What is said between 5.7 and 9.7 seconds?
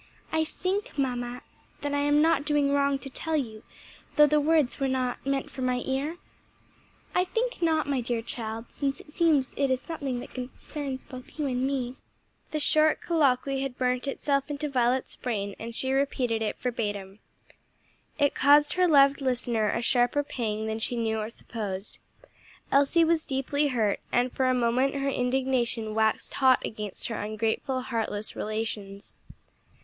ear?" "I think not, my dear child, since it seems it